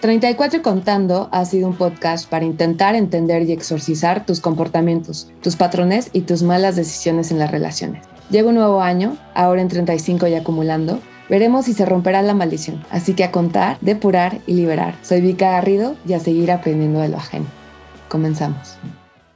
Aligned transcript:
34 0.00 0.60
y 0.60 0.62
Contando 0.62 1.28
ha 1.32 1.44
sido 1.44 1.66
un 1.66 1.74
podcast 1.74 2.30
para 2.30 2.44
intentar 2.44 2.94
entender 2.94 3.42
y 3.42 3.52
exorcizar 3.52 4.24
tus 4.24 4.40
comportamientos, 4.40 5.28
tus 5.42 5.56
patrones 5.56 6.10
y 6.12 6.20
tus 6.20 6.44
malas 6.44 6.76
decisiones 6.76 7.32
en 7.32 7.40
las 7.40 7.50
relaciones. 7.50 8.06
Llega 8.30 8.48
un 8.48 8.54
nuevo 8.54 8.80
año, 8.80 9.16
ahora 9.34 9.60
en 9.60 9.66
35 9.66 10.28
y 10.28 10.36
acumulando. 10.36 11.00
Veremos 11.28 11.64
si 11.64 11.72
se 11.72 11.84
romperá 11.84 12.22
la 12.22 12.32
maldición. 12.32 12.84
Así 12.90 13.14
que 13.14 13.24
a 13.24 13.32
contar, 13.32 13.76
depurar 13.80 14.38
y 14.46 14.54
liberar. 14.54 14.94
Soy 15.02 15.20
Vika 15.20 15.50
Garrido 15.50 15.96
y 16.06 16.12
a 16.12 16.20
seguir 16.20 16.52
aprendiendo 16.52 17.00
de 17.00 17.08
lo 17.08 17.16
ajeno. 17.16 17.46
Comenzamos. 18.08 18.76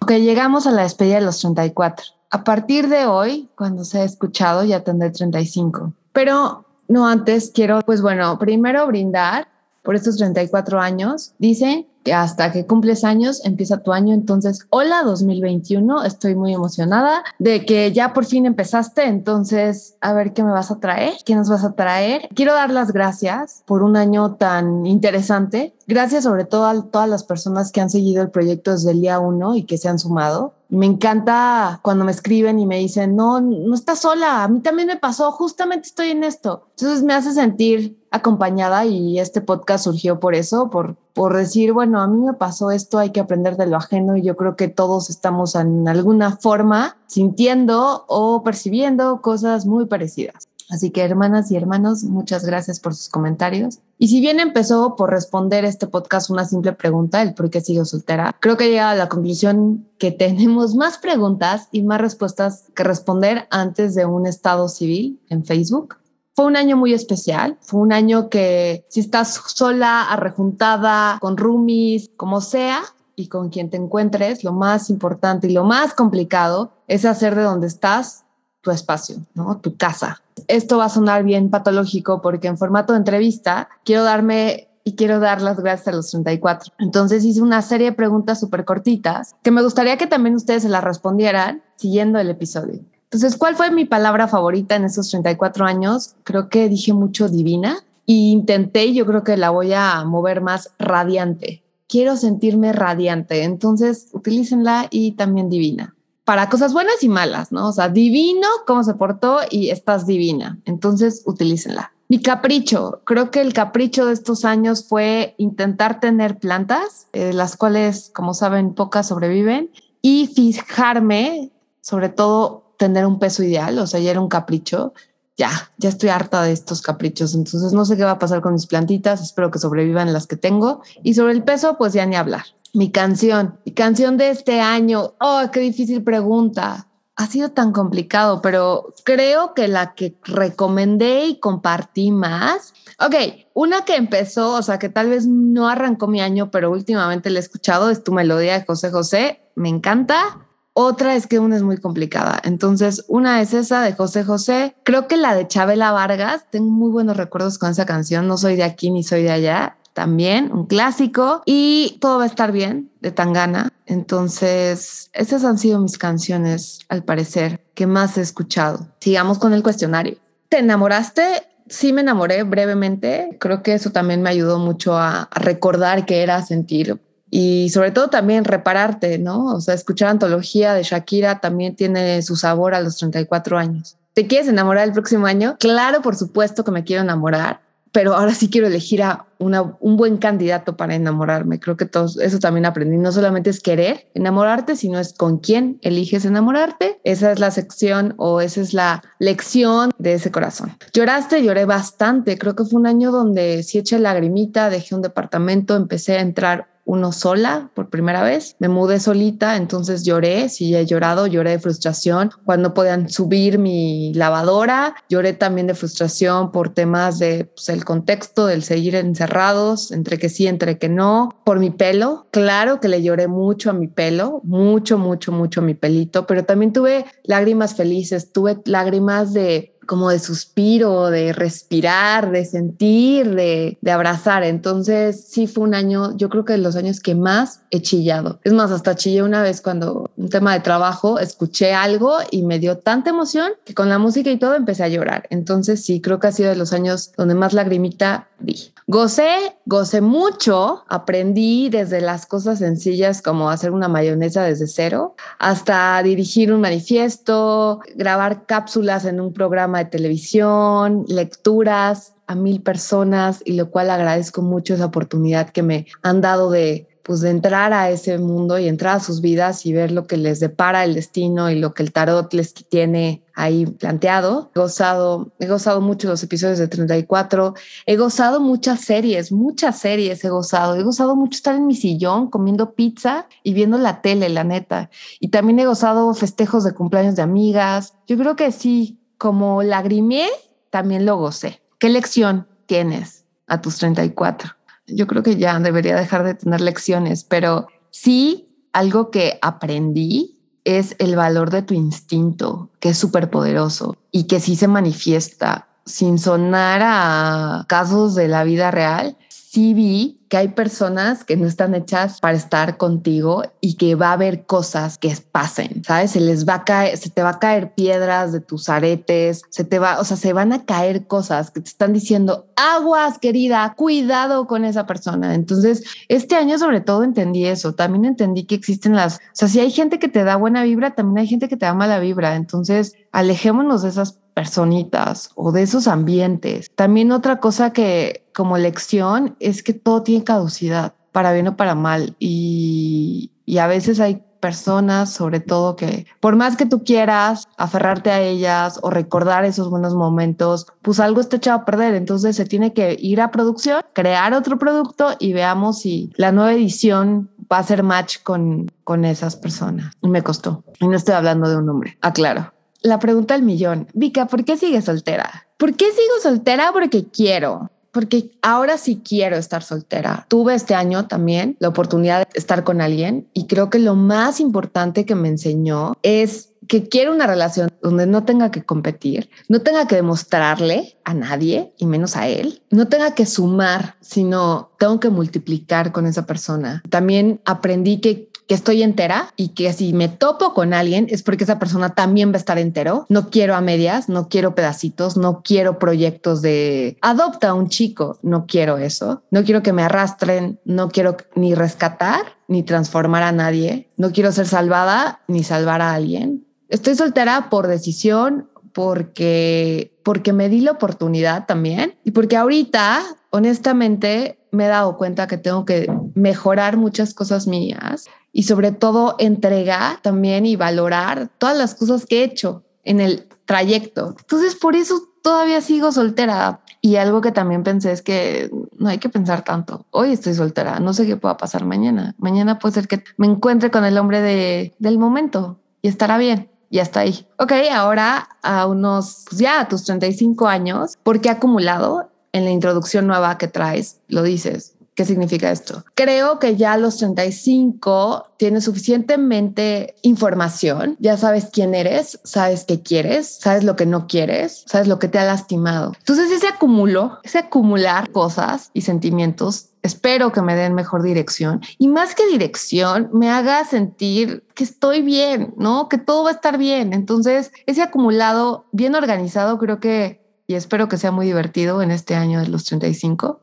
Ok, 0.00 0.12
llegamos 0.12 0.68
a 0.68 0.70
la 0.70 0.82
despedida 0.82 1.16
de 1.16 1.22
los 1.22 1.40
34. 1.40 2.06
A 2.30 2.44
partir 2.44 2.88
de 2.88 3.06
hoy, 3.06 3.50
cuando 3.56 3.84
se 3.84 3.98
ha 3.98 4.04
escuchado, 4.04 4.62
ya 4.62 4.84
tendré 4.84 5.10
35. 5.10 5.92
Pero 6.12 6.66
no 6.86 7.08
antes 7.08 7.50
quiero, 7.52 7.80
pues 7.84 8.00
bueno, 8.00 8.38
primero 8.38 8.86
brindar 8.86 9.48
por 9.82 9.96
estos 9.96 10.16
34 10.16 10.80
años. 10.80 11.34
Dice 11.38 11.86
que 12.02 12.12
hasta 12.12 12.52
que 12.52 12.66
cumples 12.66 13.04
años 13.04 13.44
empieza 13.44 13.82
tu 13.82 13.92
año. 13.92 14.14
Entonces, 14.14 14.66
hola 14.70 15.02
2021, 15.02 16.04
estoy 16.04 16.34
muy 16.34 16.54
emocionada 16.54 17.22
de 17.38 17.64
que 17.64 17.92
ya 17.92 18.12
por 18.12 18.24
fin 18.24 18.46
empezaste. 18.46 19.04
Entonces, 19.04 19.96
a 20.00 20.12
ver 20.12 20.32
qué 20.32 20.42
me 20.42 20.52
vas 20.52 20.70
a 20.70 20.78
traer, 20.78 21.14
qué 21.24 21.34
nos 21.34 21.48
vas 21.48 21.64
a 21.64 21.72
traer. 21.72 22.28
Quiero 22.34 22.54
dar 22.54 22.70
las 22.70 22.92
gracias 22.92 23.62
por 23.66 23.82
un 23.82 23.96
año 23.96 24.34
tan 24.34 24.86
interesante. 24.86 25.74
Gracias 25.86 26.24
sobre 26.24 26.44
todo 26.44 26.66
a 26.66 26.82
todas 26.82 27.08
las 27.08 27.24
personas 27.24 27.72
que 27.72 27.80
han 27.80 27.90
seguido 27.90 28.22
el 28.22 28.30
proyecto 28.30 28.72
desde 28.72 28.92
el 28.92 29.00
día 29.00 29.18
uno 29.18 29.54
y 29.54 29.64
que 29.64 29.78
se 29.78 29.88
han 29.88 29.98
sumado. 29.98 30.54
Me 30.68 30.86
encanta 30.86 31.80
cuando 31.82 32.04
me 32.04 32.12
escriben 32.12 32.58
y 32.58 32.66
me 32.66 32.78
dicen, 32.78 33.14
no, 33.14 33.42
no 33.42 33.74
estás 33.74 33.98
sola, 33.98 34.42
a 34.42 34.48
mí 34.48 34.60
también 34.60 34.88
me 34.88 34.96
pasó, 34.96 35.30
justamente 35.32 35.88
estoy 35.88 36.08
en 36.08 36.24
esto. 36.24 36.68
Entonces 36.78 37.02
me 37.02 37.12
hace 37.12 37.32
sentir 37.32 37.98
acompañada 38.10 38.84
y 38.86 39.18
este 39.18 39.40
podcast 39.40 39.84
surgió 39.84 40.18
por 40.18 40.34
eso, 40.34 40.70
por, 40.70 40.96
por 41.14 41.36
decir, 41.36 41.72
bueno, 41.72 42.00
a 42.00 42.06
mí 42.06 42.18
me 42.18 42.34
pasó 42.34 42.70
esto, 42.70 42.98
hay 42.98 43.10
que 43.10 43.20
aprender 43.20 43.56
de 43.56 43.66
lo 43.66 43.76
ajeno 43.76 44.16
y 44.16 44.22
yo 44.22 44.36
creo 44.36 44.56
que 44.56 44.68
todos 44.68 45.10
estamos 45.10 45.54
en 45.54 45.86
alguna 45.88 46.36
forma 46.36 46.96
sintiendo 47.06 48.04
o 48.08 48.42
percibiendo 48.42 49.20
cosas 49.20 49.66
muy 49.66 49.86
parecidas. 49.86 50.48
Así 50.72 50.90
que 50.90 51.02
hermanas 51.02 51.50
y 51.50 51.56
hermanos, 51.56 52.02
muchas 52.02 52.46
gracias 52.46 52.80
por 52.80 52.94
sus 52.94 53.10
comentarios. 53.10 53.80
Y 53.98 54.08
si 54.08 54.22
bien 54.22 54.40
empezó 54.40 54.96
por 54.96 55.10
responder 55.10 55.66
este 55.66 55.86
podcast 55.86 56.30
una 56.30 56.46
simple 56.46 56.72
pregunta, 56.72 57.20
el 57.20 57.34
por 57.34 57.50
qué 57.50 57.60
sigo 57.60 57.84
soltera, 57.84 58.34
creo 58.40 58.56
que 58.56 58.70
llega 58.70 58.90
a 58.90 58.94
la 58.94 59.10
conclusión 59.10 59.86
que 59.98 60.12
tenemos 60.12 60.74
más 60.74 60.96
preguntas 60.96 61.68
y 61.72 61.82
más 61.82 62.00
respuestas 62.00 62.64
que 62.74 62.84
responder 62.84 63.46
antes 63.50 63.94
de 63.94 64.06
un 64.06 64.26
estado 64.26 64.70
civil 64.70 65.20
en 65.28 65.44
Facebook. 65.44 65.96
Fue 66.34 66.46
un 66.46 66.56
año 66.56 66.76
muy 66.76 66.94
especial, 66.94 67.58
fue 67.60 67.80
un 67.80 67.92
año 67.92 68.28
que 68.30 68.86
si 68.88 69.00
estás 69.00 69.40
sola, 69.54 70.10
arrejuntada, 70.10 71.18
con 71.20 71.36
roomies, 71.36 72.10
como 72.16 72.40
sea, 72.40 72.82
y 73.16 73.28
con 73.28 73.50
quien 73.50 73.70
te 73.70 73.76
encuentres, 73.76 74.44
lo 74.44 74.52
más 74.52 74.90
importante 74.90 75.46
y 75.46 75.52
lo 75.52 75.64
más 75.64 75.94
complicado 75.94 76.72
es 76.88 77.04
hacer 77.04 77.34
de 77.34 77.42
donde 77.42 77.66
estás 77.66 78.24
tu 78.60 78.70
espacio, 78.70 79.16
¿no? 79.34 79.58
Tu 79.58 79.76
casa. 79.76 80.22
Esto 80.48 80.78
va 80.78 80.86
a 80.86 80.88
sonar 80.88 81.24
bien 81.24 81.50
patológico 81.50 82.22
porque 82.22 82.48
en 82.48 82.56
formato 82.56 82.92
de 82.92 83.00
entrevista 83.00 83.68
quiero 83.84 84.04
darme 84.04 84.68
y 84.84 84.96
quiero 84.96 85.20
dar 85.20 85.42
las 85.42 85.58
gracias 85.60 85.88
a 85.88 85.92
los 85.92 86.10
34. 86.10 86.72
Entonces 86.78 87.24
hice 87.24 87.42
una 87.42 87.62
serie 87.62 87.90
de 87.90 87.96
preguntas 87.96 88.40
súper 88.40 88.64
cortitas 88.64 89.34
que 89.42 89.50
me 89.50 89.62
gustaría 89.62 89.96
que 89.96 90.06
también 90.06 90.34
ustedes 90.34 90.62
se 90.62 90.68
las 90.68 90.82
respondieran 90.82 91.62
siguiendo 91.76 92.18
el 92.18 92.30
episodio. 92.30 92.80
Entonces, 93.12 93.36
¿cuál 93.36 93.56
fue 93.56 93.70
mi 93.70 93.84
palabra 93.84 94.26
favorita 94.26 94.74
en 94.74 94.84
esos 94.84 95.10
34 95.10 95.66
años? 95.66 96.14
Creo 96.24 96.48
que 96.48 96.70
dije 96.70 96.94
mucho 96.94 97.28
divina 97.28 97.84
y 98.06 98.32
intenté, 98.32 98.94
yo 98.94 99.04
creo 99.04 99.22
que 99.22 99.36
la 99.36 99.50
voy 99.50 99.74
a 99.74 100.02
mover 100.04 100.40
más 100.40 100.70
radiante. 100.78 101.62
Quiero 101.88 102.16
sentirme 102.16 102.72
radiante, 102.72 103.42
entonces 103.44 104.08
utilícenla 104.12 104.86
y 104.90 105.12
también 105.12 105.50
divina 105.50 105.94
para 106.24 106.48
cosas 106.48 106.72
buenas 106.72 107.02
y 107.02 107.08
malas, 107.08 107.52
¿no? 107.52 107.68
O 107.68 107.72
sea, 107.72 107.88
divino 107.88 108.46
cómo 108.66 108.84
se 108.84 108.94
portó 108.94 109.40
y 109.50 109.70
estás 109.70 110.06
divina. 110.06 110.58
Entonces, 110.64 111.22
utilícenla. 111.26 111.92
Mi 112.08 112.20
capricho, 112.20 113.00
creo 113.04 113.30
que 113.30 113.40
el 113.40 113.52
capricho 113.52 114.06
de 114.06 114.12
estos 114.12 114.44
años 114.44 114.86
fue 114.88 115.34
intentar 115.38 115.98
tener 115.98 116.38
plantas, 116.38 117.08
eh, 117.12 117.32
las 117.32 117.56
cuales, 117.56 118.10
como 118.14 118.34
saben, 118.34 118.74
pocas 118.74 119.08
sobreviven, 119.08 119.70
y 120.00 120.28
fijarme, 120.28 121.50
sobre 121.80 122.08
todo, 122.08 122.71
tener 122.82 123.06
un 123.06 123.18
peso 123.18 123.42
ideal, 123.42 123.78
o 123.78 123.86
sea, 123.86 124.00
ya 124.00 124.10
era 124.10 124.20
un 124.20 124.28
capricho. 124.28 124.92
Ya, 125.36 125.50
ya 125.78 125.88
estoy 125.88 126.10
harta 126.10 126.42
de 126.42 126.52
estos 126.52 126.82
caprichos, 126.82 127.34
entonces 127.34 127.72
no 127.72 127.84
sé 127.84 127.96
qué 127.96 128.04
va 128.04 128.12
a 128.12 128.18
pasar 128.18 128.42
con 128.42 128.52
mis 128.52 128.66
plantitas, 128.66 129.22
espero 129.22 129.50
que 129.50 129.58
sobrevivan 129.58 130.12
las 130.12 130.26
que 130.26 130.36
tengo. 130.36 130.82
Y 131.02 131.14
sobre 131.14 131.32
el 131.32 131.42
peso, 131.42 131.78
pues 131.78 131.94
ya 131.94 132.04
ni 132.04 132.16
hablar 132.16 132.44
mi 132.72 132.90
canción, 132.90 133.58
mi 133.64 133.72
canción 133.72 134.16
de 134.16 134.30
este 134.30 134.60
año. 134.60 135.14
Oh, 135.20 135.42
qué 135.52 135.60
difícil 135.60 136.02
pregunta. 136.02 136.88
Ha 137.14 137.26
sido 137.26 137.50
tan 137.50 137.72
complicado, 137.72 138.40
pero 138.40 138.94
creo 139.04 139.52
que 139.54 139.68
la 139.68 139.94
que 139.94 140.16
recomendé 140.24 141.26
y 141.26 141.38
compartí 141.38 142.10
más. 142.10 142.72
Ok, 142.98 143.14
una 143.52 143.84
que 143.84 143.96
empezó, 143.96 144.54
o 144.54 144.62
sea, 144.62 144.78
que 144.78 144.88
tal 144.88 145.10
vez 145.10 145.26
no 145.26 145.68
arrancó 145.68 146.06
mi 146.06 146.22
año, 146.22 146.50
pero 146.50 146.70
últimamente 146.70 147.28
la 147.28 147.38
he 147.38 147.42
escuchado, 147.42 147.90
es 147.90 148.02
tu 148.02 148.12
melodía 148.12 148.58
de 148.58 148.64
José 148.64 148.90
José. 148.90 149.40
Me 149.54 149.68
encanta. 149.68 150.48
Otra 150.74 151.16
es 151.16 151.26
que 151.26 151.38
una 151.38 151.56
es 151.56 151.62
muy 151.62 151.76
complicada. 151.76 152.40
Entonces, 152.44 153.04
una 153.08 153.40
es 153.42 153.52
esa 153.52 153.82
de 153.82 153.92
José 153.92 154.24
José. 154.24 154.74
Creo 154.84 155.06
que 155.06 155.16
la 155.16 155.34
de 155.34 155.46
Chabela 155.46 155.92
Vargas. 155.92 156.46
Tengo 156.50 156.70
muy 156.70 156.90
buenos 156.90 157.16
recuerdos 157.16 157.58
con 157.58 157.70
esa 157.70 157.84
canción. 157.84 158.26
No 158.26 158.38
soy 158.38 158.56
de 158.56 158.64
aquí 158.64 158.90
ni 158.90 159.02
soy 159.02 159.22
de 159.22 159.32
allá 159.32 159.76
también, 159.92 160.50
un 160.52 160.66
clásico, 160.66 161.42
y 161.44 161.98
todo 162.00 162.18
va 162.18 162.24
a 162.24 162.26
estar 162.26 162.52
bien 162.52 162.90
de 163.00 163.10
Tangana. 163.10 163.70
Entonces, 163.86 165.10
esas 165.12 165.44
han 165.44 165.58
sido 165.58 165.78
mis 165.80 165.98
canciones, 165.98 166.80
al 166.88 167.04
parecer, 167.04 167.62
que 167.74 167.86
más 167.86 168.16
he 168.16 168.22
escuchado. 168.22 168.88
Sigamos 169.00 169.38
con 169.38 169.52
el 169.52 169.62
cuestionario. 169.62 170.16
¿Te 170.48 170.58
enamoraste? 170.58 171.42
Sí 171.68 171.92
me 171.92 172.00
enamoré 172.00 172.42
brevemente. 172.42 173.36
Creo 173.40 173.62
que 173.62 173.74
eso 173.74 173.90
también 173.90 174.22
me 174.22 174.30
ayudó 174.30 174.58
mucho 174.58 174.96
a, 174.96 175.28
recordar 175.34 176.06
qué 176.06 176.22
era 176.22 176.42
sentir 176.42 177.00
y 177.34 177.70
sobre 177.70 177.92
todo 177.92 178.08
también 178.08 178.44
repararte, 178.44 179.18
¿no? 179.18 179.46
O 179.46 179.60
sea, 179.62 179.72
escuchar 179.72 180.10
antología 180.10 180.74
de 180.74 180.82
Shakira 180.82 181.40
también 181.40 181.74
tiene 181.74 182.20
su 182.20 182.36
sabor 182.36 182.74
a 182.74 182.80
los 182.82 182.98
34 182.98 183.56
años. 183.56 183.96
¿Te 184.12 184.26
quieres 184.26 184.48
enamorar 184.48 184.86
el 184.86 184.92
próximo 184.92 185.24
año? 185.24 185.56
Claro, 185.58 186.02
por 186.02 186.14
supuesto 186.14 186.62
que 186.62 186.70
me 186.72 186.84
quiero 186.84 187.00
enamorar 187.00 187.60
pero 187.92 188.14
ahora 188.14 188.34
sí 188.34 188.48
quiero 188.48 188.66
elegir 188.66 189.02
a 189.02 189.26
un 189.38 189.96
buen 189.96 190.16
candidato 190.16 190.76
para 190.76 190.94
enamorarme. 190.94 191.60
Creo 191.60 191.76
que 191.76 191.84
todo 191.84 192.08
eso 192.20 192.38
también 192.38 192.64
aprendí. 192.64 192.96
No 192.96 193.12
solamente 193.12 193.50
es 193.50 193.60
querer 193.60 194.08
enamorarte, 194.14 194.76
sino 194.76 194.98
es 194.98 195.12
con 195.12 195.38
quién 195.38 195.78
eliges 195.82 196.24
enamorarte. 196.24 197.00
Esa 197.04 197.32
es 197.32 197.38
la 197.38 197.50
sección 197.50 198.14
o 198.16 198.40
esa 198.40 198.62
es 198.62 198.72
la 198.72 199.02
lección 199.18 199.90
de 199.98 200.14
ese 200.14 200.30
corazón. 200.30 200.74
Lloraste, 200.94 201.44
lloré 201.44 201.66
bastante. 201.66 202.38
Creo 202.38 202.56
que 202.56 202.64
fue 202.64 202.80
un 202.80 202.86
año 202.86 203.12
donde 203.12 203.62
sí 203.62 203.78
eché 203.78 203.98
lagrimita, 203.98 204.70
dejé 204.70 204.94
un 204.94 205.02
departamento, 205.02 205.76
empecé 205.76 206.16
a 206.16 206.20
entrar 206.20 206.68
uno 206.84 207.12
sola 207.12 207.70
por 207.74 207.90
primera 207.90 208.22
vez. 208.22 208.56
Me 208.58 208.68
mudé 208.68 209.00
solita, 209.00 209.56
entonces 209.56 210.04
lloré, 210.04 210.48
sí 210.48 210.74
he 210.74 210.84
llorado, 210.86 211.26
lloré 211.26 211.50
de 211.50 211.58
frustración 211.58 212.30
cuando 212.44 212.74
podían 212.74 213.08
subir 213.08 213.58
mi 213.58 214.12
lavadora, 214.14 214.94
lloré 215.08 215.32
también 215.32 215.66
de 215.66 215.74
frustración 215.74 216.52
por 216.52 216.70
temas 216.70 217.18
de 217.18 217.46
pues, 217.46 217.68
el 217.68 217.84
contexto 217.84 218.46
del 218.46 218.62
seguir 218.62 218.94
encerrados, 218.94 219.92
entre 219.92 220.18
que 220.18 220.28
sí, 220.28 220.46
entre 220.46 220.78
que 220.78 220.88
no, 220.88 221.30
por 221.44 221.58
mi 221.58 221.70
pelo. 221.70 222.26
Claro 222.30 222.80
que 222.80 222.88
le 222.88 223.02
lloré 223.02 223.28
mucho 223.28 223.70
a 223.70 223.72
mi 223.72 223.88
pelo, 223.88 224.40
mucho, 224.44 224.98
mucho, 224.98 225.32
mucho 225.32 225.60
a 225.60 225.64
mi 225.64 225.74
pelito, 225.74 226.26
pero 226.26 226.44
también 226.44 226.72
tuve 226.72 227.06
lágrimas 227.24 227.74
felices, 227.74 228.32
tuve 228.32 228.58
lágrimas 228.64 229.32
de 229.32 229.71
como 229.92 230.08
de 230.08 230.20
suspiro, 230.20 231.10
de 231.10 231.34
respirar, 231.34 232.30
de 232.30 232.46
sentir, 232.46 233.34
de, 233.34 233.76
de, 233.78 233.90
abrazar. 233.90 234.42
Entonces 234.42 235.26
sí 235.28 235.46
fue 235.46 235.64
un 235.64 235.74
año, 235.74 236.16
yo 236.16 236.30
creo 236.30 236.46
que 236.46 236.54
de 236.54 236.60
los 236.60 236.76
años 236.76 236.98
que 236.98 237.14
más 237.14 237.60
he 237.70 237.82
chillado. 237.82 238.40
Es 238.42 238.54
más, 238.54 238.70
hasta 238.70 238.94
chillé 238.94 239.22
una 239.22 239.42
vez 239.42 239.60
cuando 239.60 240.10
un 240.16 240.30
tema 240.30 240.54
de 240.54 240.60
trabajo, 240.60 241.18
escuché 241.18 241.74
algo 241.74 242.16
y 242.30 242.42
me 242.42 242.58
dio 242.58 242.78
tanta 242.78 243.10
emoción 243.10 243.52
que 243.66 243.74
con 243.74 243.90
la 243.90 243.98
música 243.98 244.30
y 244.30 244.38
todo 244.38 244.54
empecé 244.54 244.82
a 244.82 244.88
llorar. 244.88 245.26
Entonces 245.28 245.84
sí, 245.84 246.00
creo 246.00 246.18
que 246.18 246.28
ha 246.28 246.32
sido 246.32 246.48
de 246.48 246.56
los 246.56 246.72
años 246.72 247.12
donde 247.18 247.34
más 247.34 247.52
lagrimita 247.52 248.28
di. 248.38 248.72
Gocé, 248.86 249.56
gocé 249.64 250.00
mucho, 250.00 250.84
aprendí 250.88 251.68
desde 251.68 252.00
las 252.00 252.26
cosas 252.26 252.58
sencillas 252.58 253.22
como 253.22 253.48
hacer 253.48 253.70
una 253.70 253.88
mayonesa 253.88 254.42
desde 254.42 254.66
cero 254.66 255.14
hasta 255.38 256.02
dirigir 256.02 256.52
un 256.52 256.60
manifiesto, 256.60 257.80
grabar 257.94 258.44
cápsulas 258.46 259.04
en 259.04 259.20
un 259.20 259.32
programa 259.32 259.81
de 259.84 259.90
televisión, 259.90 261.04
lecturas 261.08 262.14
a 262.26 262.34
mil 262.34 262.62
personas 262.62 263.42
y 263.44 263.52
lo 263.52 263.70
cual 263.70 263.90
agradezco 263.90 264.42
mucho 264.42 264.74
esa 264.74 264.86
oportunidad 264.86 265.50
que 265.50 265.62
me 265.62 265.86
han 266.02 266.20
dado 266.20 266.50
de 266.50 266.88
pues 267.02 267.20
de 267.20 267.30
entrar 267.30 267.72
a 267.72 267.90
ese 267.90 268.18
mundo 268.18 268.58
y 268.58 268.68
entrar 268.68 268.96
a 268.96 269.00
sus 269.00 269.20
vidas 269.20 269.66
y 269.66 269.72
ver 269.72 269.90
lo 269.90 270.06
que 270.06 270.16
les 270.16 270.40
depara 270.40 270.84
el 270.84 270.94
destino 270.94 271.50
y 271.50 271.58
lo 271.58 271.74
que 271.74 271.82
el 271.82 271.92
tarot 271.92 272.32
les 272.32 272.54
tiene 272.54 273.22
ahí 273.34 273.66
planteado. 273.66 274.50
He 274.54 274.58
gozado, 274.58 275.32
he 275.38 275.46
gozado 275.46 275.80
mucho 275.80 276.08
los 276.08 276.22
episodios 276.22 276.58
de 276.58 276.68
34, 276.68 277.54
he 277.86 277.96
gozado 277.96 278.40
muchas 278.40 278.80
series, 278.80 279.32
muchas 279.32 279.78
series 279.78 280.24
he 280.24 280.28
gozado, 280.28 280.76
he 280.76 280.82
gozado 280.82 281.16
mucho 281.16 281.36
estar 281.36 281.56
en 281.56 281.66
mi 281.66 281.74
sillón 281.74 282.30
comiendo 282.30 282.74
pizza 282.74 283.26
y 283.42 283.52
viendo 283.52 283.78
la 283.78 284.00
tele, 284.00 284.28
la 284.28 284.44
neta. 284.44 284.90
Y 285.18 285.28
también 285.28 285.58
he 285.58 285.66
gozado 285.66 286.12
festejos 286.14 286.64
de 286.64 286.72
cumpleaños 286.72 287.16
de 287.16 287.22
amigas. 287.22 287.94
Yo 288.06 288.16
creo 288.16 288.36
que 288.36 288.52
sí, 288.52 288.98
como 289.22 289.62
lagrimé, 289.62 290.26
también 290.70 291.06
lo 291.06 291.16
gocé. 291.16 291.62
¿Qué 291.78 291.88
lección 291.88 292.48
tienes 292.66 293.24
a 293.46 293.60
tus 293.60 293.76
34? 293.76 294.50
yo 294.88 295.06
creo 295.06 295.22
que 295.22 295.36
ya 295.36 295.60
debería 295.60 295.94
dejar 295.94 296.24
de 296.24 296.34
tener 296.34 296.60
lecciones, 296.60 297.22
pero 297.22 297.68
sí 297.92 298.66
algo 298.72 299.12
que 299.12 299.38
aprendí 299.40 300.40
es 300.64 300.96
el 300.98 301.14
valor 301.14 301.50
de 301.50 301.62
tu 301.62 301.72
instinto, 301.72 302.70
que 302.80 302.88
es 302.88 302.98
súper 302.98 303.30
poderoso 303.30 303.96
y 304.10 304.24
que 304.24 304.40
sí 304.40 304.56
se 304.56 304.66
manifiesta 304.66 305.68
sin 305.86 306.18
sonar 306.18 306.80
a 306.84 307.64
casos 307.68 308.16
de 308.16 308.26
la 308.26 308.42
vida 308.42 308.72
real, 308.72 309.16
sí 309.52 309.74
vi 309.74 310.18
que 310.30 310.38
hay 310.38 310.48
personas 310.48 311.24
que 311.24 311.36
no 311.36 311.46
están 311.46 311.74
hechas 311.74 312.20
para 312.20 312.38
estar 312.38 312.78
contigo 312.78 313.42
y 313.60 313.74
que 313.74 313.96
va 313.96 314.08
a 314.08 314.12
haber 314.14 314.46
cosas 314.46 314.96
que 314.96 315.14
pasen, 315.30 315.84
¿sabes? 315.84 316.12
Se 316.12 316.20
les 316.20 316.48
va 316.48 316.54
a 316.54 316.64
caer, 316.64 316.96
se 316.96 317.10
te 317.10 317.22
va 317.22 317.30
a 317.30 317.38
caer 317.38 317.74
piedras 317.74 318.32
de 318.32 318.40
tus 318.40 318.70
aretes, 318.70 319.42
se 319.50 319.64
te 319.64 319.78
va, 319.78 320.00
o 320.00 320.04
sea, 320.04 320.16
se 320.16 320.32
van 320.32 320.54
a 320.54 320.64
caer 320.64 321.06
cosas 321.06 321.50
que 321.50 321.60
te 321.60 321.68
están 321.68 321.92
diciendo, 321.92 322.46
aguas, 322.56 323.18
querida, 323.18 323.74
cuidado 323.76 324.46
con 324.46 324.64
esa 324.64 324.86
persona. 324.86 325.34
Entonces, 325.34 325.84
este 326.08 326.34
año 326.34 326.58
sobre 326.58 326.80
todo 326.80 327.04
entendí 327.04 327.44
eso, 327.44 327.74
también 327.74 328.06
entendí 328.06 328.44
que 328.44 328.54
existen 328.54 328.96
las, 328.96 329.16
o 329.16 329.18
sea, 329.34 329.48
si 329.48 329.60
hay 329.60 329.70
gente 329.70 329.98
que 329.98 330.08
te 330.08 330.24
da 330.24 330.36
buena 330.36 330.62
vibra, 330.62 330.94
también 330.94 331.18
hay 331.18 331.26
gente 331.26 331.50
que 331.50 331.58
te 331.58 331.66
da 331.66 331.74
mala 331.74 331.98
vibra. 331.98 332.36
Entonces, 332.36 332.94
alejémonos 333.12 333.82
de 333.82 333.90
esas 333.90 334.21
personitas 334.34 335.30
o 335.34 335.52
de 335.52 335.62
esos 335.62 335.88
ambientes. 335.88 336.70
También 336.74 337.12
otra 337.12 337.40
cosa 337.40 337.72
que 337.72 338.24
como 338.34 338.58
lección 338.58 339.36
es 339.40 339.62
que 339.62 339.74
todo 339.74 340.02
tiene 340.02 340.24
caducidad, 340.24 340.94
para 341.12 341.32
bien 341.32 341.48
o 341.48 341.56
para 341.56 341.74
mal. 341.74 342.16
Y, 342.18 343.30
a 343.58 343.66
veces 343.66 344.00
hay 344.00 344.22
personas, 344.40 345.12
sobre 345.12 345.38
todo, 345.38 345.76
que 345.76 346.06
por 346.18 346.34
más 346.34 346.56
que 346.56 346.66
tú 346.66 346.82
quieras 346.82 347.46
aferrarte 347.58 348.10
a 348.10 348.20
ellas 348.20 348.80
o 348.82 348.90
recordar 348.90 349.44
esos 349.44 349.70
buenos 349.70 349.94
momentos, 349.94 350.66
pues 350.80 350.98
algo 350.98 351.20
está 351.20 351.36
echado 351.36 351.60
a 351.60 351.64
perder. 351.64 351.94
Entonces 351.94 352.34
se 352.34 352.46
tiene 352.46 352.72
que 352.72 352.96
ir 352.98 353.20
a 353.20 353.30
producción, 353.30 353.82
crear 353.92 354.32
otro 354.32 354.58
producto 354.58 355.10
y 355.20 355.32
veamos 355.32 355.80
si 355.80 356.10
la 356.16 356.32
nueva 356.32 356.54
edición 356.54 357.30
va 357.52 357.58
a 357.58 357.62
ser 357.62 357.82
match 357.82 358.16
con, 358.24 358.72
con 358.82 359.04
esas 359.04 359.36
personas. 359.36 359.92
Y 360.00 360.08
me 360.08 360.22
costó. 360.22 360.64
Y 360.80 360.88
no 360.88 360.96
estoy 360.96 361.14
hablando 361.14 361.48
de 361.48 361.58
un 361.58 361.68
hombre, 361.68 361.98
aclaro 362.00 362.52
la 362.82 362.98
pregunta 362.98 363.34
del 363.34 363.42
millón. 363.42 363.88
Vika, 363.94 364.26
¿por 364.26 364.44
qué 364.44 364.56
sigues 364.56 364.84
soltera? 364.84 365.46
¿Por 365.56 365.74
qué 365.74 365.86
sigo 365.86 366.20
soltera? 366.22 366.70
Porque 366.72 367.06
quiero. 367.06 367.70
Porque 367.92 368.30
ahora 368.40 368.78
sí 368.78 369.02
quiero 369.06 369.36
estar 369.36 369.62
soltera. 369.62 370.24
Tuve 370.28 370.54
este 370.54 370.74
año 370.74 371.06
también 371.08 371.56
la 371.58 371.68
oportunidad 371.68 372.26
de 372.26 372.38
estar 372.38 372.64
con 372.64 372.80
alguien 372.80 373.28
y 373.34 373.46
creo 373.46 373.68
que 373.68 373.78
lo 373.78 373.94
más 373.94 374.40
importante 374.40 375.04
que 375.04 375.14
me 375.14 375.28
enseñó 375.28 375.92
es 376.02 376.52
que 376.68 376.88
quiero 376.88 377.12
una 377.12 377.26
relación 377.26 377.70
donde 377.82 378.06
no 378.06 378.24
tenga 378.24 378.50
que 378.50 378.64
competir, 378.64 379.28
no 379.48 379.60
tenga 379.60 379.86
que 379.86 379.96
demostrarle 379.96 380.96
a 381.04 381.12
nadie 381.12 381.74
y 381.76 381.86
menos 381.86 382.16
a 382.16 382.28
él, 382.28 382.62
no 382.70 382.88
tenga 382.88 383.14
que 383.14 383.26
sumar, 383.26 383.96
sino 384.00 384.70
tengo 384.78 384.98
que 384.98 385.10
multiplicar 385.10 385.92
con 385.92 386.06
esa 386.06 386.24
persona. 386.24 386.82
También 386.88 387.40
aprendí 387.44 388.00
que 388.00 388.31
que 388.52 388.56
estoy 388.56 388.82
entera 388.82 389.32
y 389.34 389.54
que 389.54 389.72
si 389.72 389.94
me 389.94 390.10
topo 390.10 390.52
con 390.52 390.74
alguien 390.74 391.06
es 391.08 391.22
porque 391.22 391.44
esa 391.44 391.58
persona 391.58 391.94
también 391.94 392.32
va 392.32 392.34
a 392.34 392.36
estar 392.36 392.58
entero. 392.58 393.06
No 393.08 393.30
quiero 393.30 393.54
a 393.54 393.62
medias, 393.62 394.10
no 394.10 394.28
quiero 394.28 394.54
pedacitos, 394.54 395.16
no 395.16 395.40
quiero 395.42 395.78
proyectos 395.78 396.42
de 396.42 396.98
adopta 397.00 397.48
a 397.48 397.54
un 397.54 397.70
chico, 397.70 398.18
no 398.20 398.44
quiero 398.44 398.76
eso. 398.76 399.22
No 399.30 399.42
quiero 399.42 399.62
que 399.62 399.72
me 399.72 399.82
arrastren, 399.82 400.60
no 400.66 400.90
quiero 400.90 401.16
ni 401.34 401.54
rescatar 401.54 402.36
ni 402.46 402.62
transformar 402.62 403.22
a 403.22 403.32
nadie. 403.32 403.88
No 403.96 404.12
quiero 404.12 404.30
ser 404.32 404.46
salvada 404.46 405.22
ni 405.28 405.44
salvar 405.44 405.80
a 405.80 405.94
alguien. 405.94 406.46
Estoy 406.68 406.94
soltera 406.94 407.48
por 407.48 407.68
decisión, 407.68 408.50
porque 408.74 409.98
porque 410.04 410.34
me 410.34 410.50
di 410.50 410.60
la 410.60 410.72
oportunidad 410.72 411.46
también 411.46 411.94
y 412.04 412.10
porque 412.10 412.36
ahorita 412.36 413.00
honestamente 413.30 414.40
me 414.50 414.66
he 414.66 414.68
dado 414.68 414.98
cuenta 414.98 415.26
que 415.26 415.38
tengo 415.38 415.64
que 415.64 415.90
mejorar 416.14 416.76
muchas 416.76 417.14
cosas 417.14 417.46
mías 417.46 418.10
y 418.32 418.44
sobre 418.44 418.72
todo 418.72 419.16
entregar 419.18 420.00
también 420.00 420.46
y 420.46 420.56
valorar 420.56 421.30
todas 421.38 421.56
las 421.56 421.74
cosas 421.74 422.06
que 422.06 422.20
he 422.20 422.24
hecho 422.24 422.64
en 422.84 423.00
el 423.00 423.28
trayecto. 423.44 424.14
Entonces, 424.18 424.54
por 424.54 424.74
eso 424.74 425.12
todavía 425.22 425.60
sigo 425.60 425.92
soltera. 425.92 426.60
Y 426.80 426.96
algo 426.96 427.20
que 427.20 427.30
también 427.30 427.62
pensé 427.62 427.92
es 427.92 428.02
que 428.02 428.50
no 428.76 428.88
hay 428.88 428.98
que 428.98 429.08
pensar 429.08 429.44
tanto. 429.44 429.86
Hoy 429.90 430.12
estoy 430.12 430.34
soltera, 430.34 430.80
no 430.80 430.92
sé 430.92 431.06
qué 431.06 431.16
pueda 431.16 431.36
pasar 431.36 431.64
mañana. 431.64 432.14
Mañana 432.18 432.58
puede 432.58 432.74
ser 432.74 432.88
que 432.88 433.04
me 433.16 433.26
encuentre 433.26 433.70
con 433.70 433.84
el 433.84 433.98
hombre 433.98 434.20
de, 434.20 434.74
del 434.78 434.98
momento 434.98 435.60
y 435.80 435.88
estará 435.88 436.18
bien. 436.18 436.50
Y 436.70 436.78
hasta 436.78 437.00
ahí. 437.00 437.26
Ok, 437.38 437.52
ahora 437.72 438.30
a 438.42 438.66
unos, 438.66 439.26
pues 439.28 439.40
ya 439.40 439.60
a 439.60 439.68
tus 439.68 439.84
35 439.84 440.48
años, 440.48 440.96
porque 441.02 441.28
acumulado 441.28 442.10
en 442.32 442.44
la 442.44 442.50
introducción 442.50 443.06
nueva 443.06 443.36
que 443.36 443.46
traes, 443.46 444.00
lo 444.08 444.22
dices, 444.22 444.74
¿Qué 444.94 445.06
significa 445.06 445.50
esto? 445.50 445.84
Creo 445.94 446.38
que 446.38 446.56
ya 446.56 446.74
a 446.74 446.78
los 446.78 446.98
35 446.98 448.34
tienes 448.36 448.64
suficientemente 448.64 449.94
información, 450.02 450.96
ya 451.00 451.16
sabes 451.16 451.48
quién 451.50 451.74
eres, 451.74 452.20
sabes 452.24 452.64
qué 452.64 452.82
quieres, 452.82 453.38
sabes 453.40 453.64
lo 453.64 453.74
que 453.74 453.86
no 453.86 454.06
quieres, 454.06 454.64
sabes 454.66 454.88
lo 454.88 454.98
que 454.98 455.08
te 455.08 455.18
ha 455.18 455.24
lastimado. 455.24 455.92
Entonces 455.98 456.30
ese 456.30 456.48
acumulo, 456.48 457.18
ese 457.22 457.38
acumular 457.38 458.10
cosas 458.10 458.70
y 458.74 458.82
sentimientos 458.82 459.68
espero 459.82 460.30
que 460.30 460.42
me 460.42 460.54
den 460.54 460.74
mejor 460.74 461.02
dirección 461.02 461.60
y 461.78 461.88
más 461.88 462.14
que 462.14 462.26
dirección 462.28 463.10
me 463.12 463.30
haga 463.30 463.64
sentir 463.64 464.44
que 464.54 464.64
estoy 464.64 465.02
bien, 465.02 465.54
¿no? 465.56 465.88
Que 465.88 465.98
todo 465.98 466.24
va 466.24 466.30
a 466.30 466.34
estar 466.34 466.56
bien. 466.56 466.92
Entonces, 466.92 467.50
ese 467.66 467.82
acumulado 467.82 468.66
bien 468.72 468.94
organizado 468.94 469.58
creo 469.58 469.80
que 469.80 470.22
y 470.46 470.54
espero 470.54 470.88
que 470.88 470.98
sea 470.98 471.12
muy 471.12 471.26
divertido 471.26 471.82
en 471.82 471.90
este 471.90 472.14
año 472.14 472.40
de 472.40 472.48
los 472.48 472.64
35 472.64 473.40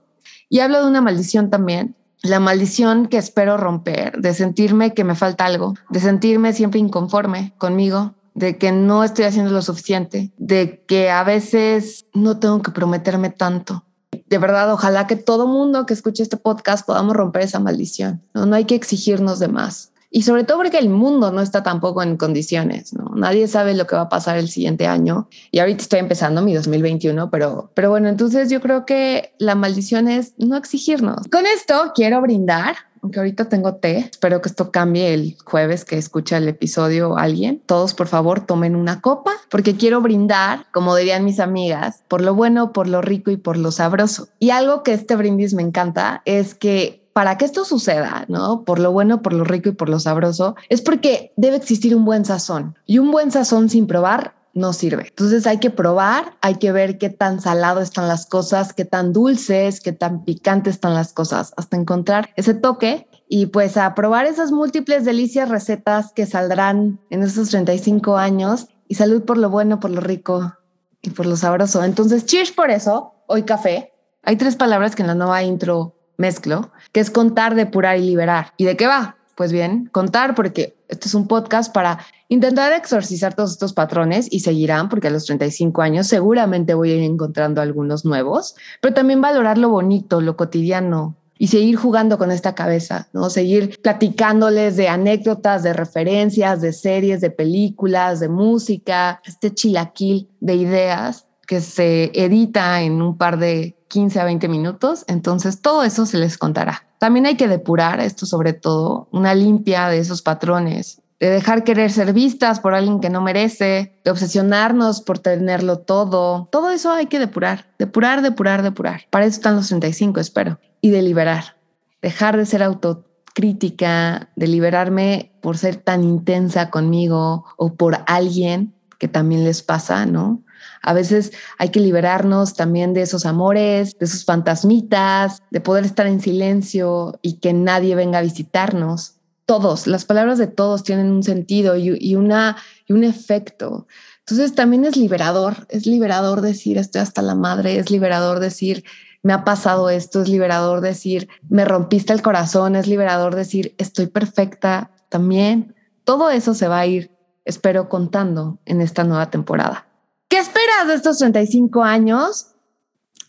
y 0.49 0.59
hablo 0.59 0.81
de 0.81 0.87
una 0.87 1.01
maldición 1.01 1.49
también, 1.49 1.95
la 2.21 2.39
maldición 2.39 3.07
que 3.07 3.17
espero 3.17 3.55
romper, 3.55 4.19
de 4.19 4.33
sentirme 4.33 4.93
que 4.93 5.03
me 5.03 5.15
falta 5.15 5.45
algo, 5.45 5.75
de 5.89 5.99
sentirme 5.99 6.53
siempre 6.53 6.79
inconforme 6.79 7.53
conmigo, 7.57 8.15
de 8.33 8.57
que 8.57 8.71
no 8.71 9.03
estoy 9.03 9.25
haciendo 9.25 9.51
lo 9.51 9.61
suficiente, 9.61 10.31
de 10.37 10.83
que 10.87 11.09
a 11.09 11.23
veces 11.23 12.05
no 12.13 12.39
tengo 12.39 12.61
que 12.61 12.71
prometerme 12.71 13.29
tanto. 13.29 13.85
De 14.27 14.37
verdad, 14.37 14.71
ojalá 14.71 15.07
que 15.07 15.15
todo 15.15 15.47
mundo 15.47 15.85
que 15.85 15.93
escuche 15.93 16.23
este 16.23 16.37
podcast 16.37 16.85
podamos 16.85 17.15
romper 17.15 17.43
esa 17.43 17.59
maldición. 17.59 18.21
No, 18.33 18.45
no 18.45 18.55
hay 18.55 18.65
que 18.65 18.75
exigirnos 18.75 19.39
de 19.39 19.47
más 19.47 19.91
y 20.11 20.23
sobre 20.23 20.43
todo 20.43 20.57
porque 20.57 20.77
el 20.77 20.89
mundo 20.89 21.31
no 21.31 21.41
está 21.41 21.63
tampoco 21.63 22.01
en 22.01 22.17
condiciones, 22.17 22.93
¿no? 22.93 23.11
Nadie 23.15 23.47
sabe 23.47 23.73
lo 23.75 23.85
que 23.85 23.95
va 23.95 24.03
a 24.03 24.09
pasar 24.09 24.37
el 24.37 24.49
siguiente 24.49 24.87
año 24.87 25.27
y 25.51 25.59
ahorita 25.59 25.83
estoy 25.83 25.99
empezando 25.99 26.41
mi 26.41 26.53
2021, 26.53 27.29
pero, 27.29 27.71
pero 27.73 27.89
bueno, 27.89 28.09
entonces 28.09 28.49
yo 28.49 28.61
creo 28.61 28.85
que 28.85 29.33
la 29.37 29.55
maldición 29.55 30.07
es 30.07 30.33
no 30.37 30.57
exigirnos. 30.57 31.27
Con 31.31 31.45
esto 31.45 31.91
quiero 31.93 32.21
brindar 32.21 32.75
aunque 33.01 33.19
ahorita 33.19 33.49
tengo 33.49 33.75
té, 33.75 34.09
espero 34.11 34.41
que 34.41 34.49
esto 34.49 34.71
cambie 34.71 35.13
el 35.13 35.37
jueves 35.45 35.85
que 35.85 35.97
escucha 35.97 36.37
el 36.37 36.47
episodio 36.47 37.17
alguien. 37.17 37.61
Todos, 37.65 37.93
por 37.93 38.07
favor, 38.07 38.45
tomen 38.45 38.75
una 38.75 39.01
copa 39.01 39.31
porque 39.49 39.75
quiero 39.75 40.01
brindar, 40.01 40.65
como 40.71 40.95
dirían 40.95 41.23
mis 41.23 41.39
amigas, 41.39 42.03
por 42.07 42.21
lo 42.21 42.35
bueno, 42.35 42.73
por 42.73 42.87
lo 42.87 43.01
rico 43.01 43.31
y 43.31 43.37
por 43.37 43.57
lo 43.57 43.71
sabroso. 43.71 44.29
Y 44.39 44.49
algo 44.49 44.83
que 44.83 44.93
este 44.93 45.15
brindis 45.15 45.53
me 45.53 45.63
encanta 45.63 46.21
es 46.25 46.55
que 46.55 46.98
para 47.13 47.37
que 47.37 47.45
esto 47.45 47.65
suceda, 47.65 48.25
¿no? 48.27 48.63
Por 48.63 48.79
lo 48.79 48.91
bueno, 48.91 49.21
por 49.21 49.33
lo 49.33 49.43
rico 49.43 49.69
y 49.69 49.73
por 49.73 49.89
lo 49.89 49.99
sabroso, 49.99 50.55
es 50.69 50.81
porque 50.81 51.33
debe 51.37 51.57
existir 51.57 51.95
un 51.95 52.05
buen 52.05 52.25
sazón. 52.25 52.77
Y 52.85 52.99
un 52.99 53.11
buen 53.11 53.31
sazón 53.31 53.69
sin 53.69 53.87
probar 53.87 54.35
no 54.53 54.73
sirve. 54.73 55.07
Entonces 55.09 55.47
hay 55.47 55.59
que 55.59 55.69
probar, 55.69 56.37
hay 56.41 56.55
que 56.55 56.71
ver 56.71 56.97
qué 56.97 57.09
tan 57.09 57.41
salado 57.41 57.81
están 57.81 58.07
las 58.07 58.25
cosas, 58.25 58.73
qué 58.73 58.85
tan 58.85 59.13
dulces, 59.13 59.81
qué 59.81 59.91
tan 59.91 60.23
picantes 60.23 60.75
están 60.75 60.93
las 60.93 61.13
cosas, 61.13 61.53
hasta 61.57 61.77
encontrar 61.77 62.29
ese 62.35 62.53
toque 62.53 63.07
y 63.27 63.47
pues 63.47 63.77
a 63.77 63.93
probar 63.95 64.25
esas 64.25 64.51
múltiples 64.51 65.05
delicias 65.05 65.49
recetas 65.49 66.11
que 66.13 66.25
saldrán 66.25 66.99
en 67.09 67.23
esos 67.23 67.49
35 67.49 68.17
años 68.17 68.67
y 68.87 68.95
salud 68.95 69.23
por 69.23 69.37
lo 69.37 69.49
bueno, 69.49 69.79
por 69.79 69.91
lo 69.91 70.01
rico 70.01 70.55
y 71.01 71.11
por 71.11 71.25
lo 71.25 71.37
sabroso. 71.37 71.83
Entonces, 71.83 72.25
cheers 72.25 72.51
por 72.51 72.71
eso, 72.71 73.13
hoy 73.27 73.43
café. 73.43 73.93
Hay 74.23 74.35
tres 74.35 74.55
palabras 74.55 74.95
que 74.95 75.03
en 75.03 75.07
la 75.07 75.15
nueva 75.15 75.43
intro 75.43 75.95
mezclo, 76.19 76.71
que 76.91 76.99
es 76.99 77.09
contar, 77.09 77.55
depurar 77.55 77.97
y 77.97 78.01
liberar. 78.01 78.53
¿Y 78.57 78.65
de 78.65 78.77
qué 78.77 78.85
va? 78.85 79.17
Pues 79.35 79.51
bien, 79.51 79.89
contar 79.91 80.35
porque 80.35 80.75
este 80.89 81.07
es 81.07 81.13
un 81.15 81.27
podcast 81.27 81.73
para 81.73 81.99
intentar 82.27 82.73
exorcizar 82.73 83.33
todos 83.33 83.51
estos 83.51 83.73
patrones 83.73 84.27
y 84.29 84.41
seguirán 84.41 84.89
porque 84.89 85.07
a 85.07 85.11
los 85.11 85.25
35 85.25 85.81
años 85.81 86.07
seguramente 86.07 86.73
voy 86.73 86.91
a 86.91 86.95
ir 86.95 87.03
encontrando 87.03 87.61
algunos 87.61 88.03
nuevos, 88.03 88.55
pero 88.81 88.93
también 88.93 89.21
valorar 89.21 89.57
lo 89.57 89.69
bonito, 89.69 90.19
lo 90.19 90.35
cotidiano, 90.35 91.15
y 91.41 91.47
seguir 91.47 91.77
jugando 91.77 92.17
con 92.17 92.31
esta 92.31 92.53
cabeza, 92.53 93.07
¿no? 93.13 93.29
Seguir 93.29 93.79
platicándoles 93.81 94.75
de 94.75 94.89
anécdotas, 94.89 95.63
de 95.63 95.71
referencias, 95.71 96.59
de 96.59 96.73
series, 96.73 97.21
de 97.21 97.31
películas, 97.31 98.19
de 98.19 98.27
música, 98.27 99.21
este 99.25 99.53
chilaquil 99.53 100.27
de 100.41 100.55
ideas 100.55 101.27
que 101.47 101.61
se 101.61 102.11
edita 102.13 102.81
en 102.81 103.01
un 103.01 103.17
par 103.17 103.39
de 103.39 103.78
15 103.89 104.19
a 104.19 104.23
20 104.23 104.47
minutos, 104.47 105.03
entonces 105.07 105.61
todo 105.61 105.83
eso 105.83 106.05
se 106.05 106.17
les 106.17 106.37
contará. 106.37 106.85
También 106.99 107.25
hay 107.25 107.35
que 107.35 107.47
depurar 107.47 107.99
esto 107.99 108.25
sobre 108.25 108.53
todo, 108.53 109.09
una 109.11 109.35
limpia 109.35 109.89
de 109.89 109.99
esos 109.99 110.21
patrones, 110.21 111.01
de 111.19 111.29
dejar 111.29 111.63
querer 111.65 111.91
ser 111.91 112.13
vistas 112.13 112.59
por 112.61 112.73
alguien 112.73 113.01
que 113.01 113.09
no 113.09 113.21
merece, 113.21 113.99
de 114.05 114.11
obsesionarnos 114.11 115.01
por 115.01 115.19
tenerlo 115.19 115.79
todo. 115.79 116.47
Todo 116.51 116.69
eso 116.69 116.91
hay 116.93 117.07
que 117.07 117.19
depurar, 117.19 117.67
depurar, 117.77 118.21
depurar, 118.21 118.63
depurar. 118.63 119.01
Para 119.09 119.25
eso 119.25 119.35
están 119.35 119.57
los 119.57 119.67
35, 119.67 120.19
espero. 120.21 120.59
Y 120.81 120.91
deliberar, 120.91 121.57
dejar 122.01 122.37
de 122.37 122.45
ser 122.45 122.63
autocrítica, 122.63 124.29
de 124.37 124.47
liberarme 124.47 125.33
por 125.41 125.57
ser 125.57 125.75
tan 125.75 126.05
intensa 126.05 126.69
conmigo 126.69 127.45
o 127.57 127.73
por 127.73 127.99
alguien 128.07 128.73
que 128.97 129.09
también 129.09 129.43
les 129.43 129.61
pasa, 129.61 130.05
¿no? 130.05 130.41
A 130.81 130.93
veces 130.93 131.31
hay 131.57 131.69
que 131.69 131.79
liberarnos 131.79 132.53
también 132.53 132.93
de 132.93 133.01
esos 133.01 133.25
amores, 133.25 133.97
de 133.97 134.05
esos 134.05 134.25
fantasmitas, 134.25 135.41
de 135.51 135.61
poder 135.61 135.85
estar 135.85 136.07
en 136.07 136.21
silencio 136.21 137.19
y 137.21 137.39
que 137.39 137.53
nadie 137.53 137.95
venga 137.95 138.19
a 138.19 138.23
visitarnos. 138.23 139.15
Todos, 139.45 139.87
las 139.87 140.05
palabras 140.05 140.37
de 140.37 140.47
todos 140.47 140.83
tienen 140.83 141.11
un 141.11 141.23
sentido 141.23 141.75
y, 141.75 142.15
una, 142.15 142.57
y 142.87 142.93
un 142.93 143.03
efecto. 143.03 143.87
Entonces 144.19 144.53
también 144.53 144.85
es 144.85 144.95
liberador, 144.95 145.65
es 145.69 145.87
liberador 145.87 146.41
decir 146.41 146.77
estoy 146.77 147.01
hasta 147.01 147.23
la 147.23 147.33
madre, 147.33 147.79
es 147.79 147.89
liberador 147.89 148.39
decir 148.39 148.83
me 149.23 149.33
ha 149.33 149.43
pasado 149.43 149.89
esto, 149.89 150.21
es 150.21 150.29
liberador 150.29 150.81
decir 150.81 151.27
me 151.49 151.65
rompiste 151.65 152.13
el 152.13 152.21
corazón, 152.21 152.75
es 152.75 152.87
liberador 152.87 153.35
decir 153.35 153.73
estoy 153.79 154.07
perfecta 154.07 154.91
también. 155.09 155.75
Todo 156.03 156.29
eso 156.29 156.53
se 156.53 156.67
va 156.67 156.79
a 156.79 156.85
ir, 156.85 157.11
espero, 157.43 157.89
contando 157.89 158.59
en 158.65 158.81
esta 158.81 159.03
nueva 159.03 159.29
temporada. 159.29 159.88
¿Qué 160.29 160.37
esperas 160.37 160.87
de 160.87 160.93
estos 160.93 161.17
35 161.17 161.83
años? 161.83 162.51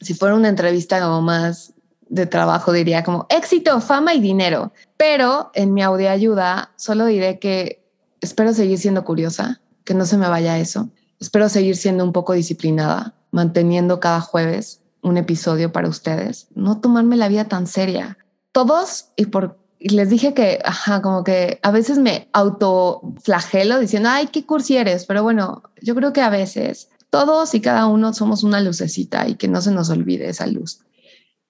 Si 0.03 0.13
fuera 0.13 0.35
una 0.35 0.51
entrevista 0.51 1.01
como 1.01 1.23
más 1.23 1.73
de 2.11 2.27
trabajo, 2.27 2.73
diría 2.73 3.03
como 3.03 3.27
éxito, 3.31 3.81
fama 3.81 4.13
y 4.13 4.21
dinero. 4.21 4.73
Pero 4.99 5.51
en 5.55 5.73
mi 5.73 5.83
audio 5.83 6.11
ayuda 6.11 6.73
solo 6.77 7.07
diré 7.07 7.39
que 7.39 7.83
espero 8.21 8.53
seguir 8.53 8.79
siendo 8.79 9.03
curiosa, 9.05 9.63
que 9.85 9.95
no 9.95 10.05
se 10.05 10.19
me 10.19 10.29
vaya 10.29 10.59
eso. 10.59 10.91
Espero 11.19 11.49
seguir 11.49 11.77
siendo 11.77 12.05
un 12.05 12.13
poco 12.13 12.35
disciplinada, 12.35 13.15
manteniendo 13.31 13.99
cada 13.99 14.21
jueves 14.21 14.83
un 15.03 15.17
episodio 15.17 15.73
para 15.73 15.89
ustedes. 15.89 16.49
No 16.55 16.83
tomarme 16.83 17.17
la 17.17 17.29
vida 17.29 17.47
tan 17.47 17.67
seria. 17.67 18.19
Todos, 18.53 19.07
y 19.17 19.27
por 19.27 19.59
les 19.81 20.11
dije 20.11 20.35
que, 20.35 20.61
ajá, 20.65 21.01
como 21.01 21.25
que 21.25 21.59
a 21.63 21.71
veces 21.71 21.99
me 21.99 22.29
autoflagelo 22.33 23.81
diciendo, 23.81 24.11
ay, 24.11 24.27
qué 24.27 24.45
cursi 24.45 24.77
eres, 24.77 25.07
pero 25.07 25.23
bueno, 25.23 25.63
yo 25.81 25.95
creo 25.95 26.13
que 26.13 26.21
a 26.21 26.29
veces 26.29 26.91
todos 27.09 27.55
y 27.55 27.61
cada 27.61 27.87
uno 27.87 28.13
somos 28.13 28.45
una 28.45 28.61
lucecita 28.61 29.27
y 29.27 29.35
que 29.35 29.49
no 29.49 29.61
se 29.63 29.73
nos 29.73 29.91
olvide 29.91 30.29
esa 30.29 30.47
luz. 30.47 30.81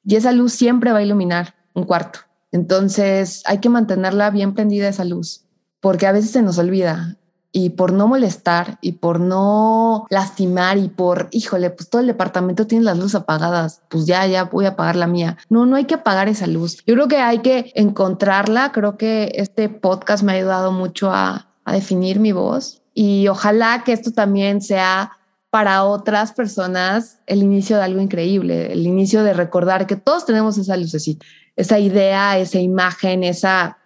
Y 0.04 0.16
esa 0.16 0.32
luz 0.32 0.52
siempre 0.52 0.92
va 0.92 0.98
a 0.98 1.02
iluminar 1.02 1.54
un 1.74 1.84
cuarto. 1.84 2.20
Entonces 2.52 3.42
hay 3.46 3.58
que 3.58 3.68
mantenerla 3.68 4.30
bien 4.30 4.54
prendida 4.54 4.88
esa 4.88 5.04
luz, 5.04 5.44
porque 5.80 6.06
a 6.06 6.12
veces 6.12 6.30
se 6.30 6.42
nos 6.42 6.58
olvida 6.58 7.16
y 7.52 7.70
por 7.70 7.92
no 7.92 8.06
molestar 8.06 8.78
y 8.80 8.92
por 8.92 9.18
no 9.18 10.06
lastimar 10.08 10.78
y 10.78 10.88
por, 10.88 11.28
híjole, 11.32 11.70
pues 11.70 11.90
todo 11.90 12.00
el 12.00 12.06
departamento 12.06 12.66
tiene 12.66 12.84
las 12.84 12.98
luces 12.98 13.16
apagadas, 13.16 13.82
pues 13.88 14.06
ya, 14.06 14.26
ya 14.26 14.44
voy 14.44 14.66
a 14.66 14.70
apagar 14.70 14.96
la 14.96 15.08
mía. 15.08 15.36
No, 15.48 15.66
no 15.66 15.76
hay 15.76 15.84
que 15.84 15.94
apagar 15.94 16.28
esa 16.28 16.46
luz. 16.46 16.82
Yo 16.86 16.94
creo 16.94 17.08
que 17.08 17.18
hay 17.18 17.40
que 17.40 17.72
encontrarla. 17.74 18.70
Creo 18.72 18.96
que 18.96 19.32
este 19.34 19.68
podcast 19.68 20.22
me 20.22 20.32
ha 20.32 20.36
ayudado 20.36 20.72
mucho 20.72 21.10
a, 21.12 21.46
definir 21.66 22.18
mi 22.18 22.32
voz 22.32 22.82
y 22.94 23.28
ojalá 23.28 23.84
que 23.84 23.92
esto 23.92 24.10
también 24.10 24.60
sea 24.60 25.12
para 25.50 25.84
otras 25.84 26.32
personas 26.32 27.20
el 27.28 27.44
inicio 27.44 27.76
de 27.76 27.84
algo 27.84 28.00
increíble, 28.00 28.72
el 28.72 28.84
inicio 28.88 29.22
de 29.22 29.34
recordar 29.34 29.86
que 29.86 29.94
todos 29.94 30.26
tenemos 30.26 30.58
esa 30.58 30.76
lucecita, 30.76 31.24
esa 31.54 31.78
idea, 31.78 32.36
esa 32.38 32.58
imagen, 32.58 33.22
esa, 33.22 33.78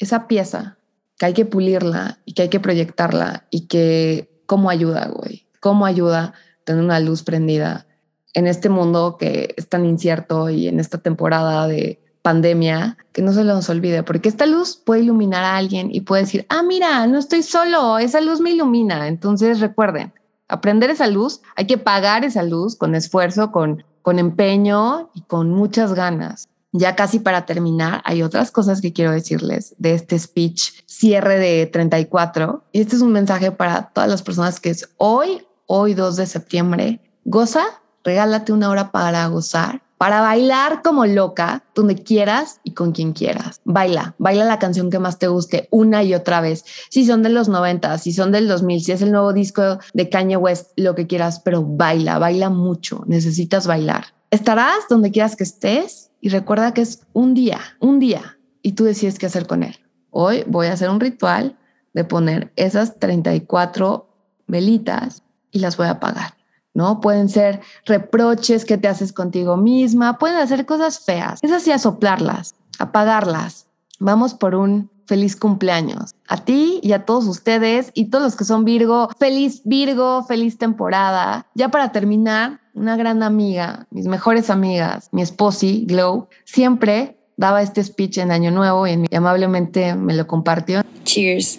esa 0.00 0.26
pieza 0.26 0.79
que 1.20 1.26
hay 1.26 1.34
que 1.34 1.44
pulirla 1.44 2.18
y 2.24 2.32
que 2.32 2.42
hay 2.42 2.48
que 2.48 2.60
proyectarla 2.60 3.44
y 3.50 3.66
que 3.66 4.30
cómo 4.46 4.70
ayuda, 4.70 5.06
güey, 5.08 5.46
cómo 5.60 5.84
ayuda 5.84 6.32
tener 6.64 6.82
una 6.82 6.98
luz 6.98 7.24
prendida 7.24 7.86
en 8.32 8.46
este 8.46 8.70
mundo 8.70 9.18
que 9.18 9.54
es 9.58 9.68
tan 9.68 9.84
incierto 9.84 10.48
y 10.48 10.66
en 10.66 10.80
esta 10.80 10.96
temporada 10.96 11.66
de 11.66 12.00
pandemia, 12.22 12.96
que 13.12 13.20
no 13.20 13.34
se 13.34 13.44
nos 13.44 13.68
olvide, 13.68 14.02
porque 14.02 14.30
esta 14.30 14.46
luz 14.46 14.80
puede 14.82 15.02
iluminar 15.02 15.44
a 15.44 15.58
alguien 15.58 15.94
y 15.94 16.00
puede 16.00 16.22
decir, 16.22 16.46
ah, 16.48 16.62
mira, 16.62 17.06
no 17.06 17.18
estoy 17.18 17.42
solo, 17.42 17.98
esa 17.98 18.22
luz 18.22 18.40
me 18.40 18.52
ilumina. 18.52 19.06
Entonces 19.06 19.60
recuerden, 19.60 20.14
aprender 20.48 20.88
esa 20.88 21.06
luz, 21.06 21.42
hay 21.54 21.66
que 21.66 21.76
pagar 21.76 22.24
esa 22.24 22.44
luz 22.44 22.76
con 22.76 22.94
esfuerzo, 22.94 23.52
con, 23.52 23.84
con 24.00 24.18
empeño 24.18 25.10
y 25.12 25.20
con 25.20 25.50
muchas 25.50 25.92
ganas. 25.92 26.48
Ya 26.72 26.94
casi 26.94 27.18
para 27.18 27.46
terminar, 27.46 28.00
hay 28.04 28.22
otras 28.22 28.52
cosas 28.52 28.80
que 28.80 28.92
quiero 28.92 29.10
decirles 29.10 29.74
de 29.78 29.94
este 29.94 30.18
speech 30.18 30.84
cierre 30.86 31.38
de 31.38 31.66
34. 31.66 32.62
Y 32.72 32.80
este 32.80 32.96
es 32.96 33.02
un 33.02 33.12
mensaje 33.12 33.50
para 33.50 33.88
todas 33.88 34.08
las 34.08 34.22
personas 34.22 34.60
que 34.60 34.70
es 34.70 34.88
hoy, 34.96 35.46
hoy 35.66 35.94
2 35.94 36.16
de 36.16 36.26
septiembre. 36.26 37.00
Goza, 37.24 37.64
regálate 38.04 38.52
una 38.52 38.70
hora 38.70 38.92
para 38.92 39.26
gozar, 39.26 39.82
para 39.98 40.20
bailar 40.20 40.82
como 40.82 41.06
loca, 41.06 41.64
donde 41.74 41.96
quieras 41.96 42.60
y 42.62 42.72
con 42.72 42.92
quien 42.92 43.14
quieras. 43.14 43.60
Baila, 43.64 44.14
baila 44.18 44.44
la 44.44 44.60
canción 44.60 44.90
que 44.90 45.00
más 45.00 45.18
te 45.18 45.26
guste 45.26 45.66
una 45.72 46.04
y 46.04 46.14
otra 46.14 46.40
vez. 46.40 46.64
Si 46.88 47.04
son 47.04 47.24
de 47.24 47.30
los 47.30 47.48
90, 47.48 47.98
si 47.98 48.12
son 48.12 48.30
del 48.30 48.46
2000, 48.46 48.84
si 48.84 48.92
es 48.92 49.02
el 49.02 49.10
nuevo 49.10 49.32
disco 49.32 49.80
de 49.92 50.08
Kanye 50.08 50.36
West, 50.36 50.70
lo 50.76 50.94
que 50.94 51.08
quieras, 51.08 51.40
pero 51.40 51.64
baila, 51.64 52.20
baila 52.20 52.48
mucho. 52.48 53.02
Necesitas 53.06 53.66
bailar. 53.66 54.06
Estarás 54.30 54.86
donde 54.88 55.10
quieras 55.10 55.34
que 55.34 55.42
estés 55.42 56.09
y 56.20 56.28
recuerda 56.28 56.74
que 56.74 56.82
es 56.82 57.06
un 57.12 57.34
día, 57.34 57.60
un 57.78 57.98
día, 57.98 58.38
y 58.62 58.72
tú 58.72 58.84
decides 58.84 59.18
qué 59.18 59.26
hacer 59.26 59.46
con 59.46 59.62
él. 59.62 59.76
Hoy 60.10 60.44
voy 60.46 60.66
a 60.66 60.72
hacer 60.72 60.90
un 60.90 61.00
ritual 61.00 61.56
de 61.94 62.04
poner 62.04 62.52
esas 62.56 62.98
34 62.98 64.08
velitas 64.46 65.22
y 65.50 65.60
las 65.60 65.76
voy 65.76 65.86
a 65.86 65.92
apagar. 65.92 66.34
¿no? 66.74 67.00
Pueden 67.00 67.28
ser 67.28 67.60
reproches 67.84 68.64
que 68.64 68.78
te 68.78 68.88
haces 68.88 69.12
contigo 69.12 69.56
misma, 69.56 70.18
pueden 70.18 70.36
hacer 70.36 70.66
cosas 70.66 71.00
feas. 71.00 71.40
Es 71.42 71.52
así 71.52 71.72
a 71.72 71.78
soplarlas, 71.78 72.54
apagarlas. 72.78 73.66
Vamos 73.98 74.34
por 74.34 74.54
un 74.54 74.90
feliz 75.06 75.34
cumpleaños. 75.34 76.14
A 76.28 76.36
ti 76.36 76.78
y 76.82 76.92
a 76.92 77.04
todos 77.04 77.26
ustedes 77.26 77.90
y 77.94 78.06
todos 78.06 78.22
los 78.24 78.36
que 78.36 78.44
son 78.44 78.64
Virgo, 78.64 79.08
feliz 79.18 79.62
Virgo, 79.64 80.22
feliz 80.24 80.56
temporada. 80.56 81.46
Ya 81.54 81.68
para 81.68 81.90
terminar, 81.90 82.59
una 82.74 82.96
gran 82.96 83.22
amiga, 83.22 83.86
mis 83.90 84.06
mejores 84.06 84.50
amigas, 84.50 85.08
mi 85.12 85.22
esposi, 85.22 85.84
Glow, 85.86 86.28
siempre 86.44 87.16
daba 87.36 87.62
este 87.62 87.82
speech 87.82 88.18
en 88.18 88.30
Año 88.30 88.50
Nuevo 88.50 88.86
y 88.86 89.06
amablemente 89.14 89.94
me 89.94 90.14
lo 90.14 90.26
compartió. 90.26 90.82
Cheers. 91.04 91.58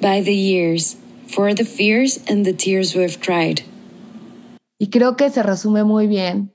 By 0.00 0.22
the 0.22 0.34
years, 0.34 0.96
for 1.28 1.54
the 1.54 1.64
fears 1.64 2.20
and 2.28 2.44
the 2.44 2.52
tears 2.52 2.94
we've 2.94 3.18
cried. 3.20 3.60
Y 4.78 4.90
creo 4.90 5.16
que 5.16 5.30
se 5.30 5.42
resume 5.42 5.84
muy 5.84 6.06
bien 6.06 6.52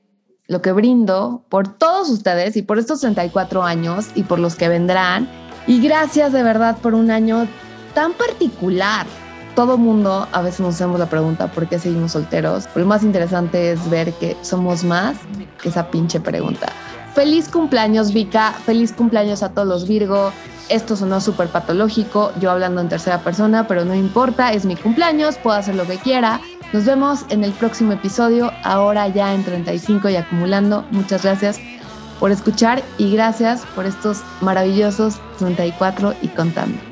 lo 0.48 0.62
que 0.62 0.72
brindo 0.74 1.46
por 1.50 1.78
todos 1.78 2.10
ustedes 2.10 2.56
y 2.56 2.62
por 2.62 2.78
estos 2.78 3.02
34 3.02 3.64
años 3.64 4.10
y 4.16 4.24
por 4.24 4.38
los 4.38 4.56
que 4.56 4.68
vendrán. 4.68 5.28
Y 5.66 5.82
gracias 5.82 6.32
de 6.34 6.44
verdad 6.44 6.78
por 6.78 6.94
un 6.94 7.10
año 7.10 7.48
tan 7.94 8.14
particular 8.14 9.08
todo 9.56 9.78
mundo 9.78 10.28
a 10.32 10.42
veces 10.42 10.62
nos 10.62 10.76
hacemos 10.76 11.00
la 11.00 11.08
pregunta 11.08 11.48
por 11.48 11.68
qué 11.68 11.80
seguimos 11.80 12.14
solteros. 12.14 12.68
lo 12.76 12.86
más 12.86 13.04
interesante 13.04 13.72
es 13.72 13.90
ver 13.90 14.14
que 14.14 14.38
somos 14.42 14.84
más 14.84 15.18
que 15.62 15.70
esa 15.70 15.90
pinche 15.90 16.20
pregunta. 16.20 16.68
Feliz 17.14 17.50
cumpleaños, 17.50 18.14
Vika. 18.14 18.54
Feliz 18.66 18.94
cumpleaños 18.94 19.44
a 19.44 19.50
todos 19.50 19.68
los 19.68 19.88
Virgo. 19.88 20.32
Esto 20.70 20.96
sonó 20.96 21.20
súper 21.20 21.50
patológico, 21.50 22.32
yo 22.40 22.50
hablando 22.50 22.80
en 22.80 22.88
tercera 22.88 23.20
persona, 23.20 23.68
pero 23.68 23.84
no 23.84 23.94
importa, 23.94 24.54
es 24.54 24.64
mi 24.64 24.78
cumpleaños, 24.78 25.36
puedo 25.36 25.58
hacer 25.58 25.76
lo 25.76 25.86
que 25.86 25.98
quiera. 25.98 26.40
Nos 26.72 26.86
vemos 26.86 27.26
en 27.28 27.44
el 27.44 27.52
próximo 27.52 27.92
episodio, 27.92 28.54
ahora 28.64 29.10
ya 29.10 29.34
en 29.34 29.44
35 29.44 30.08
y 30.10 30.16
acumulando. 30.16 30.86
Muchas 30.92 31.24
gracias 31.24 31.60
por 32.22 32.32
escuchar 32.32 32.82
y 32.98 33.12
gracias 33.12 33.64
por 33.76 33.86
estos 33.86 34.22
maravillosos 34.40 35.20
34 35.40 36.14
y 36.22 36.30
contando. 36.30 36.91